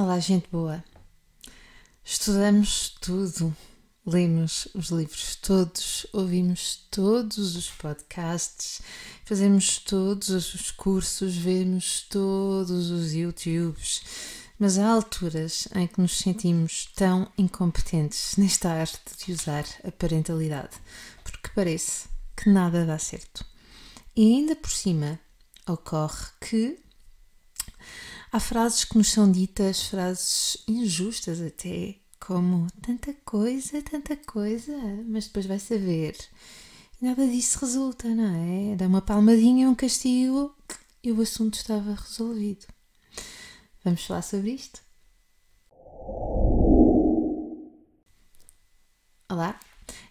Olá, 0.00 0.20
gente 0.20 0.46
boa. 0.52 0.84
Estudamos 2.04 2.90
tudo, 3.00 3.52
lemos 4.06 4.68
os 4.72 4.90
livros 4.90 5.34
todos, 5.34 6.06
ouvimos 6.12 6.86
todos 6.88 7.56
os 7.56 7.68
podcasts, 7.70 8.80
fazemos 9.24 9.78
todos 9.78 10.54
os 10.54 10.70
cursos, 10.70 11.36
vemos 11.36 12.02
todos 12.02 12.90
os 12.92 13.12
YouTubes. 13.12 14.02
Mas 14.56 14.78
há 14.78 14.88
alturas 14.88 15.66
em 15.74 15.88
que 15.88 16.00
nos 16.00 16.16
sentimos 16.16 16.86
tão 16.94 17.28
incompetentes 17.36 18.36
nesta 18.36 18.70
arte 18.70 19.26
de 19.26 19.32
usar 19.32 19.64
a 19.82 19.90
parentalidade, 19.90 20.76
porque 21.24 21.50
parece 21.56 22.06
que 22.36 22.48
nada 22.48 22.86
dá 22.86 23.00
certo. 23.00 23.44
E 24.14 24.36
ainda 24.36 24.54
por 24.54 24.70
cima 24.70 25.18
ocorre 25.66 26.28
que 26.40 26.78
Há 28.30 28.38
frases 28.38 28.84
que 28.84 28.98
nos 28.98 29.10
são 29.10 29.30
ditas, 29.32 29.84
frases 29.84 30.62
injustas 30.68 31.40
até, 31.40 31.96
como 32.20 32.66
tanta 32.82 33.14
coisa, 33.24 33.80
tanta 33.80 34.16
coisa, 34.18 34.76
mas 35.06 35.26
depois 35.26 35.46
vai 35.46 35.58
saber. 35.58 36.14
Nada 37.00 37.26
disso 37.26 37.58
resulta, 37.60 38.06
não 38.06 38.72
é? 38.72 38.76
Dá 38.76 38.86
uma 38.86 39.00
palmadinha, 39.00 39.70
um 39.70 39.74
castigo 39.74 40.54
e 41.02 41.10
o 41.10 41.22
assunto 41.22 41.54
estava 41.54 41.94
resolvido. 41.94 42.66
Vamos 43.82 44.04
falar 44.04 44.20
sobre 44.20 44.50
isto? 44.50 44.82
Olá, 49.30 49.58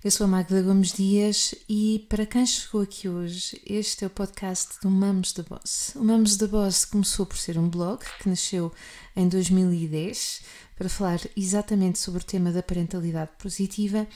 eu 0.03 0.11
sou 0.11 0.25
a 0.25 0.27
Magda 0.27 0.61
Gomes 0.61 0.93
Dias 0.93 1.53
e 1.67 2.05
para 2.07 2.25
quem 2.25 2.45
chegou 2.45 2.81
aqui 2.81 3.09
hoje, 3.09 3.61
este 3.65 4.05
é 4.05 4.07
o 4.07 4.09
podcast 4.09 4.79
do 4.81 4.89
Mamos 4.89 5.33
da 5.33 5.43
Boss. 5.43 5.91
O 5.95 6.03
Mamos 6.03 6.37
da 6.37 6.47
Boss 6.47 6.85
começou 6.85 7.25
por 7.25 7.37
ser 7.37 7.57
um 7.57 7.67
blog 7.67 8.01
que 8.21 8.29
nasceu 8.29 8.71
em 9.15 9.27
2010 9.27 10.43
para 10.77 10.87
falar 10.87 11.19
exatamente 11.35 11.99
sobre 11.99 12.21
o 12.21 12.25
tema 12.25 12.51
da 12.51 12.63
parentalidade 12.63 13.31
positiva 13.37 14.07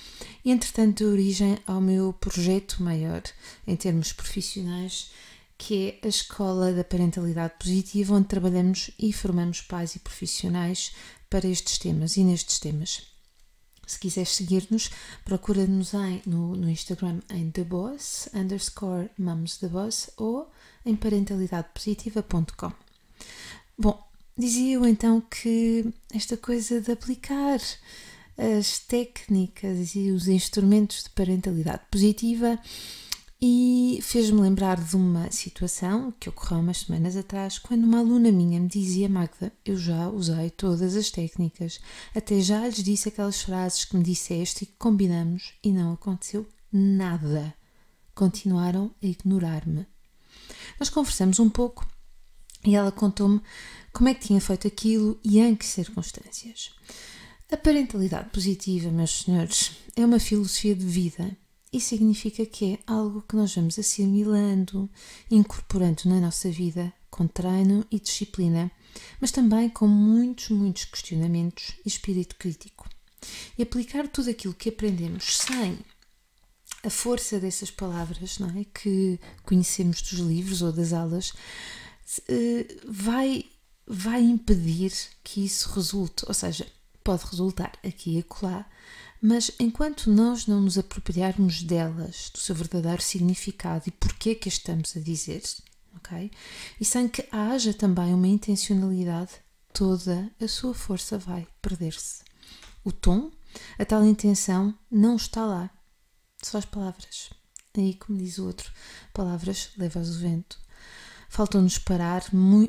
e, 0.45 0.52
entretanto, 0.52 1.00
deu 1.00 1.12
origem 1.12 1.58
ao 1.68 1.81
meu 1.81 2.14
projeto 2.14 2.81
maior 2.81 3.22
em 3.68 3.75
termos 3.75 4.14
profissionais, 4.14 5.12
que 5.58 6.00
é 6.02 6.08
a 6.08 6.09
Escola 6.09 6.72
da 6.72 6.84
Parentalidade 6.84 7.56
Positiva, 7.59 8.16
onde 8.16 8.28
trabalhamos 8.28 8.92
e 8.98 9.12
formamos 9.12 9.59
pais 9.59 9.96
e 9.96 10.00
profissionais 10.00 10.94
para 11.30 11.48
estes 11.48 11.78
temas 11.78 12.16
e 12.16 12.23
nestes 12.23 12.59
temas. 12.59 13.11
Se 13.92 14.00
quiseres 14.00 14.30
seguir-nos, 14.30 14.89
procura-nos 15.25 15.92
no, 16.25 16.56
no 16.56 16.70
Instagram 16.70 17.20
em 17.30 17.52
TheBoss, 17.52 18.30
underscore 18.34 19.09
boss 19.70 20.09
ou 20.16 20.50
em 20.86 20.95
parentalidadepositiva.com. 20.95 22.72
Bom, 23.78 24.02
dizia 24.38 24.75
eu 24.75 24.86
então 24.86 25.19
que 25.19 25.94
esta 26.14 26.38
coisa 26.38 26.80
de 26.80 26.94
aplicar 26.94 27.59
as 28.38 28.80
técnicas 28.80 29.94
e 29.94 30.09
os 30.12 30.30
instrumentos 30.30 31.03
de 31.03 31.09
parentalidade 31.09 31.81
positiva 31.92 32.58
e 33.42 34.00
fez-me 34.03 34.39
lembrar 34.39 34.80
de 34.80 34.95
uma 34.95 35.31
situação 35.31 36.14
que 36.20 36.30
ocorreu 36.30 36.59
umas 36.59 36.81
semanas 36.81 37.17
atrás, 37.17 37.58
quando 37.58 37.86
uma 37.86 37.97
aluna 37.97 38.31
minha 38.31 38.59
me 38.59 38.67
dizia: 38.67 39.09
Magda, 39.09 39.52
eu 39.66 39.75
já 39.75 40.09
usei 40.09 40.52
todas 40.52 40.95
as 40.95 41.09
técnicas, 41.09 41.80
até 42.16 42.39
já 42.39 42.67
lhes 42.67 42.84
disse 42.84 43.09
aquelas 43.09 43.42
frases 43.42 43.84
que 43.84 43.97
me 43.97 44.03
disseste 44.03 44.64
e 44.64 44.67
que 44.67 44.73
combinamos 44.78 45.53
e 45.64 45.72
não 45.72 45.94
aconteceu 45.94 46.47
nada. 46.72 47.56
Continuaram 48.14 48.94
a 49.02 49.06
ignorar-me. 49.08 49.88
Nós 50.80 50.89
conversamos 50.89 51.39
um 51.39 51.50
pouco 51.50 51.88
e 52.64 52.75
ela 52.75 52.92
contou-me 52.92 53.42
como 53.92 54.08
é 54.08 54.14
que 54.14 54.28
tinha 54.28 54.39
feito 54.39 54.67
aquilo 54.67 55.19
e 55.23 55.39
em 55.39 55.56
que 55.56 55.66
circunstâncias. 55.66 56.75
A 57.52 57.58
parentalidade 57.58 58.30
positiva, 58.30 58.92
meus 58.92 59.23
senhores, 59.23 59.72
é 59.95 60.06
uma 60.06 60.19
filosofia 60.19 60.75
de 60.75 60.86
vida 60.86 61.36
isso 61.72 61.90
significa 61.90 62.46
que 62.46 62.74
é 62.74 62.80
algo 62.86 63.22
que 63.22 63.36
nós 63.36 63.56
vamos 63.56 63.80
assimilando, 63.80 64.90
incorporando 65.30 66.02
na 66.06 66.20
nossa 66.20 66.50
vida 66.50 66.92
com 67.09 67.28
treino 67.28 67.86
e 67.90 68.00
disciplina, 68.00 68.72
mas 69.20 69.32
também 69.32 69.70
com 69.70 69.88
muitos, 69.88 70.50
muitos 70.50 70.86
questionamentos 70.86 71.74
e 71.86 71.88
espírito 71.88 72.36
crítico. 72.36 72.90
E 73.58 73.64
aplicar 73.64 74.08
tudo 74.08 74.30
aquilo 74.30 74.54
que 74.54 74.70
aprendemos 74.70 75.38
sem 75.38 75.80
a 76.84 76.90
força 76.90 77.40
dessas 77.40 77.70
palavras 77.70 78.40
não 78.40 78.50
é, 78.60 78.66
que 78.66 79.20
conhecemos 79.44 80.02
dos 80.02 80.20
livros 80.20 80.62
ou 80.62 80.72
das 80.72 80.94
aulas 80.94 81.31
eh, 82.28 82.66
vai, 82.88 83.46
vai 83.86 84.22
impedir 84.22 84.92
que 85.24 85.46
isso 85.46 85.70
resulte, 85.70 86.26
ou 86.28 86.34
seja, 86.34 86.66
pode 87.04 87.24
resultar 87.26 87.72
aqui 87.86 88.18
e 88.18 88.20
acolá, 88.20 88.66
mas 89.22 89.52
enquanto 89.59 90.09
nós 90.09 90.48
não 90.48 90.62
nos 90.62 90.78
apropriarmos 90.80 91.62
delas, 91.62 92.32
do 92.34 92.40
seu 92.40 92.56
verdadeiro 92.56 93.02
significado 93.02 93.84
e 93.86 93.92
porquê 93.92 94.34
que 94.34 94.50
estamos 94.50 94.98
a 94.98 95.00
dizer, 95.00 95.44
ok? 95.96 96.32
E 96.80 96.86
sem 96.86 97.08
que 97.08 97.28
haja 97.31 97.72
também 97.72 98.14
uma 98.14 98.28
intencionalidade, 98.28 99.34
toda 99.72 100.31
a 100.42 100.48
sua 100.48 100.74
força 100.74 101.20
vai 101.20 101.48
perder-se. 101.62 102.24
O 102.84 102.92
tom, 102.92 103.31
a 103.78 103.86
tal 103.86 104.04
intenção, 104.04 104.74
não 104.90 105.16
está 105.16 105.46
lá. 105.46 105.70
Só 106.42 106.58
as 106.58 106.66
palavras. 106.66 107.30
Aí, 107.78 107.94
como 107.94 108.18
diz 108.18 108.40
o 108.40 108.48
outro, 108.48 108.72
palavras 109.14 109.70
levas 109.78 110.10
o 110.10 110.20
vento. 110.20 110.60
Falta-nos 111.30 111.78
parar, 111.78 112.24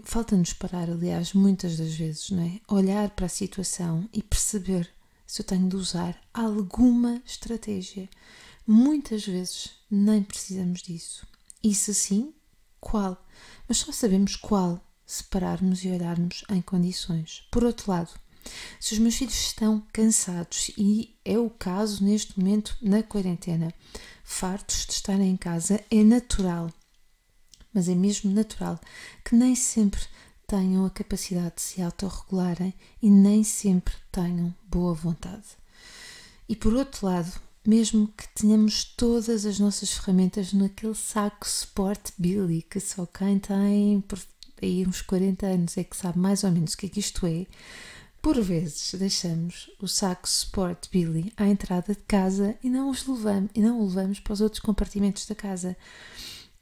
falta-nos 0.05 0.53
parar, 0.53 0.89
aliás, 0.89 1.33
muitas 1.33 1.79
das 1.79 1.95
vezes, 1.95 2.31
não 2.31 2.45
é? 2.45 2.61
Olhar 2.69 3.11
para 3.11 3.27
a 3.27 3.29
situação 3.29 4.09
e 4.13 4.23
perceber 4.23 4.89
se 5.33 5.41
eu 5.41 5.47
tenho 5.47 5.67
de 5.67 5.77
usar 5.77 6.15
alguma 6.35 7.23
estratégia. 7.25 8.07
Muitas 8.67 9.25
vezes 9.25 9.71
nem 9.91 10.23
precisamos 10.23 10.83
disso. 10.83 11.27
Isso 11.65 11.95
sim, 11.95 12.35
qual? 12.79 13.17
Mas 13.67 13.79
só 13.79 13.91
sabemos 13.93 14.37
qual 14.37 14.79
se 15.07 15.25
pararmos 15.25 15.83
e 15.85 15.89
olharmos 15.89 16.45
em 16.51 16.61
condições. 16.61 17.49
Por 17.51 17.65
outro 17.65 17.91
lado, 17.91 18.11
se 18.79 18.93
os 18.93 18.99
meus 18.99 19.15
filhos 19.15 19.41
estão 19.41 19.83
cansados, 19.91 20.71
e 20.77 21.17
é 21.25 21.39
o 21.39 21.49
caso 21.49 22.05
neste 22.05 22.39
momento 22.39 22.77
na 22.83 23.03
quarentena, 23.03 23.73
fartos 24.23 24.85
de 24.85 24.93
estarem 24.93 25.31
em 25.31 25.37
casa, 25.39 25.83
é 25.91 26.05
natural, 26.05 26.71
mas 27.73 27.89
é 27.89 27.95
mesmo 27.95 28.31
natural 28.31 28.79
que 29.25 29.35
nem 29.35 29.55
sempre 29.55 30.03
tenham 30.53 30.85
a 30.85 30.91
capacidade 30.91 31.55
de 31.57 31.63
se 31.63 31.81
autorregularem 31.81 32.75
e 33.01 33.11
nem 33.11 33.43
sempre 33.43 33.95
tenham 34.13 34.55
boa 34.69 34.93
vontade. 34.93 35.47
E 36.47 36.55
por 36.55 36.75
outro 36.75 37.07
lado, 37.07 37.33
mesmo 37.67 38.07
que 38.09 38.29
tenhamos 38.35 38.85
todas 38.85 39.47
as 39.47 39.59
nossas 39.59 39.93
ferramentas 39.93 40.53
naquele 40.53 40.95
saco 40.95 41.47
Sport 41.47 42.11
Billy, 42.19 42.61
que 42.61 42.81
só 42.81 43.07
quem 43.07 43.39
tem 43.39 44.03
por 44.03 44.19
aí 44.63 44.87
uns 44.87 45.01
40 45.01 45.47
anos 45.47 45.79
é 45.79 45.85
que 45.85 45.97
sabe 45.97 46.19
mais 46.19 46.45
ou 46.45 46.51
menos 46.51 46.75
o 46.75 46.77
que 46.77 46.85
é 46.85 46.89
que 46.91 47.01
isto 47.01 47.27
é, 47.27 47.47
por 48.21 48.39
vezes 48.43 48.93
deixamos 48.93 49.71
o 49.81 49.89
saco 49.89 50.29
Sport 50.29 50.91
Billy 50.93 51.33
à 51.35 51.49
entrada 51.49 51.95
de 51.95 52.03
casa 52.03 52.55
e 52.63 52.69
não, 52.69 52.91
os 52.91 53.07
levamos, 53.07 53.51
e 53.55 53.61
não 53.63 53.81
o 53.81 53.87
levamos 53.87 54.21
para 54.21 54.35
os 54.35 54.43
outros 54.43 54.61
compartimentos 54.61 55.25
da 55.25 55.35
casa. 55.35 55.75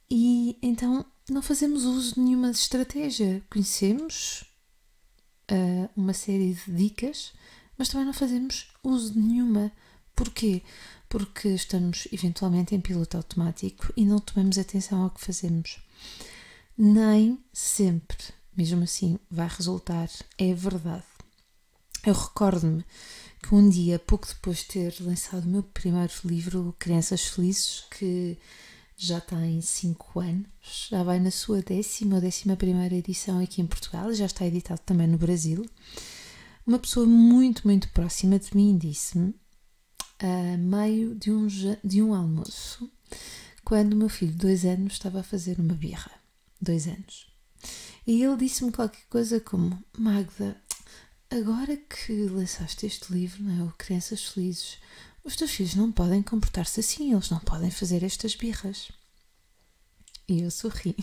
E 0.09 0.57
então 0.63 1.05
não 1.33 1.43
fazemos 1.43 1.85
uso 1.85 2.15
de 2.15 2.21
nenhuma 2.21 2.51
estratégia. 2.51 3.43
Conhecemos 3.51 4.45
uh, 5.51 5.89
uma 5.97 6.13
série 6.13 6.55
de 6.55 6.73
dicas, 6.73 7.33
mas 7.79 7.89
também 7.89 8.07
não 8.07 8.13
fazemos 8.13 8.69
uso 8.83 9.13
de 9.13 9.19
nenhuma. 9.19 9.73
Porquê? 10.15 10.63
Porque 11.09 11.49
estamos 11.49 12.07
eventualmente 12.13 12.75
em 12.75 12.81
piloto 12.81 13.17
automático 13.17 13.93
e 13.97 14.05
não 14.05 14.19
tomamos 14.19 14.59
atenção 14.59 15.03
ao 15.03 15.11
que 15.11 15.25
fazemos. 15.25 15.79
Nem 16.77 17.39
sempre, 17.53 18.19
mesmo 18.57 18.83
assim, 18.83 19.19
vai 19.31 19.49
resultar. 19.49 20.09
É 20.39 20.53
verdade. 20.55 21.05
Eu 22.05 22.15
recordo-me 22.15 22.85
que 23.43 23.55
um 23.55 23.69
dia, 23.69 23.99
pouco 23.99 24.27
depois 24.27 24.59
de 24.59 24.67
ter 24.67 24.95
lançado 25.01 25.45
o 25.45 25.49
meu 25.49 25.63
primeiro 25.63 26.13
livro, 26.25 26.75
Crianças 26.79 27.27
Felizes, 27.27 27.85
que 27.91 28.39
já 29.03 29.19
tem 29.19 29.63
5 29.63 30.21
anos, 30.21 30.47
já 30.91 31.03
vai 31.03 31.19
na 31.19 31.31
sua 31.31 31.63
décima 31.63 32.17
ou 32.17 32.21
décima 32.21 32.55
primeira 32.55 32.95
edição 32.95 33.43
aqui 33.43 33.63
em 33.63 33.67
Portugal, 33.67 34.13
já 34.13 34.27
está 34.27 34.45
editado 34.45 34.83
também 34.85 35.07
no 35.07 35.17
Brasil. 35.17 35.65
Uma 36.67 36.79
pessoa 36.79 37.07
muito, 37.07 37.67
muito 37.67 37.89
próxima 37.93 38.39
de 38.39 38.55
mim 38.55 38.77
disse-me, 38.77 39.35
a 40.19 40.59
meio 40.59 41.15
de 41.15 41.33
um, 41.33 41.47
de 41.83 42.03
um 42.03 42.15
almoço, 42.15 42.93
quando 43.65 43.95
o 43.95 43.97
meu 43.97 44.11
filho 44.11 44.33
de 44.33 44.39
dois 44.39 44.67
anos 44.67 44.93
estava 44.93 45.21
a 45.21 45.25
fazer 45.25 45.59
uma 45.59 45.75
birra. 45.75 46.13
Dois 46.61 46.87
anos. 46.87 47.27
E 48.07 48.23
ele 48.23 48.37
disse-me 48.37 48.71
qualquer 48.71 49.05
coisa 49.09 49.41
como: 49.41 49.83
Magda, 49.97 50.61
agora 51.31 51.77
que 51.77 52.27
lançaste 52.27 52.87
este 52.87 53.13
livro, 53.13 53.43
não 53.43 53.61
é? 53.61 53.69
O 53.69 53.73
Crianças 53.79 54.25
Felizes, 54.25 54.79
os 55.25 55.37
teus 55.37 55.53
filhos 55.53 55.75
não 55.75 55.93
podem 55.93 56.23
comportar-se 56.23 56.81
assim, 56.81 57.13
eles 57.13 57.31
não 57.31 57.39
podem 57.41 57.71
fazer 57.71 58.03
estas 58.03 58.35
birras. 58.35 58.91
E 60.29 60.43
eu 60.43 60.51
sorri 60.51 60.97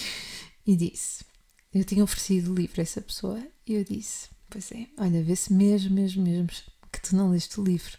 e 0.66 0.76
disse: 0.76 1.24
Eu 1.72 1.84
tinha 1.84 2.04
oferecido 2.04 2.52
o 2.52 2.54
livro 2.54 2.80
a 2.80 2.82
essa 2.82 3.00
pessoa 3.00 3.42
e 3.66 3.74
eu 3.74 3.84
disse: 3.84 4.28
Pois 4.48 4.70
é, 4.72 4.86
olha, 4.98 5.22
vê-se 5.22 5.52
mesmo, 5.52 5.94
mesmo, 5.94 6.22
mesmo 6.22 6.48
que 6.90 7.00
tu 7.00 7.14
não 7.14 7.30
leste 7.30 7.60
o 7.60 7.64
livro. 7.64 7.98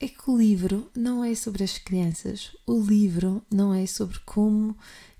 É 0.00 0.08
que 0.08 0.28
o 0.28 0.36
livro 0.36 0.90
não 0.94 1.24
é 1.24 1.34
sobre 1.34 1.62
as 1.62 1.78
crianças, 1.78 2.50
o 2.66 2.80
livro 2.80 3.44
não 3.50 3.72
é 3.72 3.86
sobre 3.86 4.18
como 4.20 4.76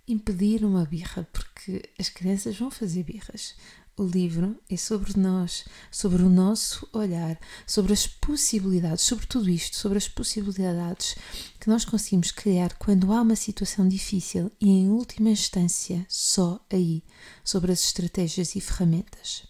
impedir 0.06 0.64
uma 0.64 0.84
birra, 0.84 1.26
porque 1.32 1.88
as 1.98 2.08
crianças 2.08 2.56
vão 2.58 2.70
fazer 2.70 3.04
birras. 3.04 3.54
O 3.96 4.02
livro 4.02 4.60
é 4.68 4.76
sobre 4.76 5.16
nós, 5.16 5.64
sobre 5.88 6.20
o 6.20 6.28
nosso 6.28 6.88
olhar, 6.92 7.38
sobre 7.64 7.92
as 7.92 8.08
possibilidades, 8.08 9.04
sobre 9.04 9.24
tudo 9.24 9.48
isto, 9.48 9.76
sobre 9.76 9.98
as 9.98 10.08
possibilidades 10.08 11.14
que 11.60 11.68
nós 11.68 11.84
conseguimos 11.84 12.32
criar 12.32 12.74
quando 12.76 13.12
há 13.12 13.22
uma 13.22 13.36
situação 13.36 13.86
difícil 13.86 14.50
e, 14.60 14.68
em 14.68 14.88
última 14.90 15.30
instância, 15.30 16.04
só 16.08 16.60
aí, 16.72 17.04
sobre 17.44 17.70
as 17.70 17.84
estratégias 17.84 18.56
e 18.56 18.60
ferramentas. 18.60 19.46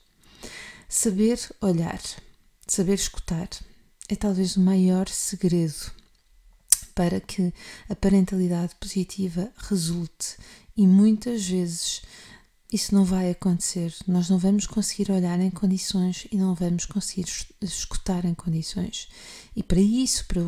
Saber 0.90 1.40
olhar, 1.62 2.02
saber 2.66 2.94
escutar 2.94 3.48
é 4.10 4.14
talvez 4.14 4.58
o 4.58 4.60
maior 4.60 5.08
segredo 5.08 5.90
para 6.94 7.18
que 7.18 7.50
a 7.88 7.96
parentalidade 7.96 8.74
positiva 8.76 9.50
resulte 9.56 10.36
e 10.76 10.86
muitas 10.86 11.46
vezes 11.46 12.02
isso 12.74 12.92
não 12.92 13.04
vai 13.04 13.30
acontecer. 13.30 13.94
Nós 14.04 14.28
não 14.28 14.36
vamos 14.36 14.66
conseguir 14.66 15.12
olhar 15.12 15.38
em 15.38 15.50
condições 15.50 16.26
e 16.32 16.36
não 16.36 16.56
vamos 16.56 16.84
conseguir 16.84 17.24
escutar 17.62 18.24
em 18.24 18.34
condições. 18.34 19.08
E 19.54 19.62
para 19.62 19.78
isso, 19.78 20.26
para, 20.26 20.40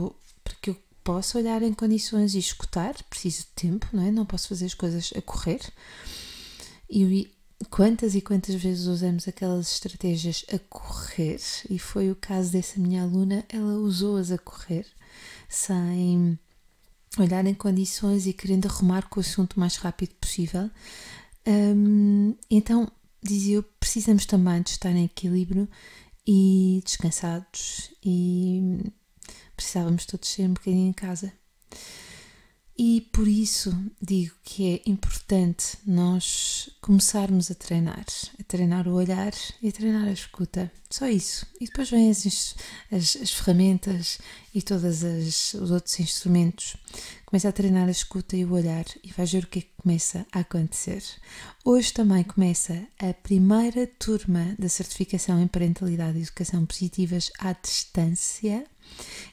para 0.43 0.55
que 0.61 0.71
eu 0.71 0.77
possa 1.05 1.39
olhar 1.39 1.63
em 1.63 1.73
condições 1.73 2.35
e 2.35 2.41
escutar, 2.41 3.01
preciso 3.05 3.43
de 3.43 3.47
tempo, 3.55 3.87
não 3.93 4.03
é? 4.03 4.11
Não 4.11 4.27
posso 4.27 4.49
fazer 4.49 4.67
as 4.67 4.75
coisas 4.75 5.13
a 5.17 5.23
correr. 5.23 5.61
E 6.91 7.31
quantas 7.71 8.17
e 8.17 8.21
quantas 8.21 8.57
vezes 8.57 8.87
usamos 8.87 9.29
aquelas 9.29 9.71
estratégias 9.71 10.45
a 10.53 10.59
correr? 10.59 11.41
E 11.71 11.79
foi 11.79 12.11
o 12.11 12.17
caso 12.17 12.51
dessa 12.51 12.81
minha 12.81 13.05
aluna, 13.05 13.45
ela 13.49 13.75
usou-as 13.75 14.33
a 14.33 14.39
correr, 14.39 14.85
sem 15.49 16.37
olhar 17.17 17.47
em 17.47 17.55
condições 17.55 18.27
e 18.27 18.33
querendo 18.33 18.67
arrumar 18.67 19.09
com 19.09 19.21
o 19.21 19.23
assunto 19.23 19.55
o 19.55 19.61
mais 19.61 19.77
rápido 19.77 20.15
possível. 20.17 20.69
Então, 22.51 22.91
dizia 23.23 23.57
eu, 23.57 23.63
precisamos 23.63 24.27
também 24.27 24.63
de 24.63 24.71
estar 24.71 24.91
em 24.91 25.05
equilíbrio 25.05 25.69
e 26.27 26.81
descansados 26.85 27.93
e 28.05 28.93
precisávamos 29.55 30.07
todos 30.07 30.29
ser 30.29 30.49
um 30.49 30.55
bocadinho 30.55 30.89
em 30.89 30.93
casa. 30.93 31.33
E 32.79 33.01
por 33.11 33.27
isso 33.27 33.75
digo 34.03 34.35
que 34.45 34.75
é 34.75 34.91
importante 34.91 35.79
nós 35.87 36.69
começarmos 36.83 37.51
a 37.51 37.55
treinar, 37.55 38.05
a 38.39 38.43
treinar 38.45 38.87
o 38.87 38.93
olhar 38.93 39.33
e 39.63 39.69
a 39.69 39.73
treinar 39.73 40.07
a 40.07 40.13
escuta. 40.13 40.71
Só 40.91 41.09
isso. 41.09 41.47
E 41.59 41.65
depois 41.65 41.89
vêm 41.89 42.11
as, 42.11 42.55
as, 42.93 43.17
as 43.17 43.33
ferramentas 43.33 44.19
e 44.55 44.61
todos 44.61 45.03
os 45.55 45.71
outros 45.71 45.99
instrumentos. 46.01 46.77
Começa 47.25 47.49
a 47.49 47.53
treinar 47.53 47.89
a 47.89 47.91
escuta 47.91 48.37
e 48.37 48.45
o 48.45 48.53
olhar 48.53 48.85
e 49.03 49.11
vais 49.11 49.33
ver 49.33 49.45
o 49.45 49.47
que 49.47 49.61
é 49.61 49.63
que 49.63 49.73
começa 49.83 50.27
a 50.31 50.41
acontecer. 50.41 51.03
Hoje 51.65 51.95
também 51.95 52.25
começa 52.25 52.87
a 52.99 53.15
primeira 53.15 53.87
turma 53.87 54.55
da 54.59 54.69
certificação 54.69 55.41
em 55.41 55.49
parentalidade 55.49 56.19
e 56.19 56.23
educação 56.23 56.67
positivas 56.67 57.33
à 57.39 57.55
distância. 57.55 58.67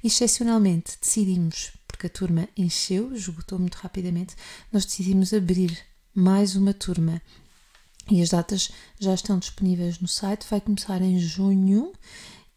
Excepcionalmente 0.01 0.98
decidimos 1.00 1.74
porque 2.03 2.07
a 2.07 2.09
turma 2.09 2.50
encheu, 2.57 3.13
esgotou 3.13 3.57
muito 3.57 3.75
rapidamente, 3.75 4.35
nós 4.71 4.85
decidimos 4.85 5.33
abrir 5.33 5.77
mais 6.13 6.55
uma 6.55 6.73
turma 6.73 7.21
e 8.11 8.21
as 8.21 8.29
datas 8.29 8.69
já 9.00 9.13
estão 9.13 9.39
disponíveis 9.39 9.97
no 10.00 10.07
site. 10.07 10.45
Vai 10.50 10.59
começar 10.59 11.01
em 11.01 11.17
junho 11.17 11.94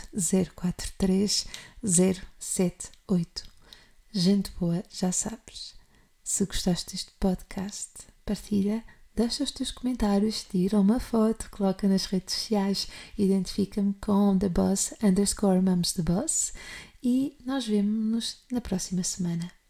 043 0.54 1.46
078. 1.82 3.44
Gente 4.10 4.50
boa, 4.58 4.82
já 4.90 5.12
sabes. 5.12 5.74
Se 6.22 6.44
gostaste 6.44 6.92
deste 6.92 7.12
podcast, 7.18 7.90
partilha, 8.24 8.84
deixa 9.14 9.44
os 9.44 9.50
teus 9.50 9.70
comentários, 9.70 10.44
tira 10.44 10.80
uma 10.80 11.00
foto, 11.00 11.50
coloca 11.50 11.88
nas 11.88 12.06
redes 12.06 12.34
sociais, 12.34 12.88
identifica-me 13.16 13.94
com 13.94 14.38
The 14.38 14.48
Boss 14.48 14.94
underscore 15.02 15.60
Mums 15.60 15.92
The 15.92 16.02
Boss 16.02 16.52
e 17.02 17.36
nós 17.44 17.66
vemos-nos 17.66 18.38
na 18.50 18.60
próxima 18.60 19.02
semana. 19.02 19.61